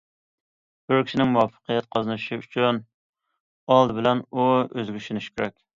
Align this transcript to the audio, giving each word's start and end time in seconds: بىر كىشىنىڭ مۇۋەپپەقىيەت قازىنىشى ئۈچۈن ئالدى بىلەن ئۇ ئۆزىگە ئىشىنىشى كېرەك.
بىر 0.91 1.03
كىشىنىڭ 1.09 1.29
مۇۋەپپەقىيەت 1.35 1.89
قازىنىشى 1.97 2.41
ئۈچۈن 2.41 2.81
ئالدى 3.77 4.01
بىلەن 4.01 4.27
ئۇ 4.31 4.53
ئۆزىگە 4.67 5.05
ئىشىنىشى 5.07 5.37
كېرەك. 5.37 5.61